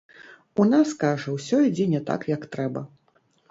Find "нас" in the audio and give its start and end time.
0.69-0.93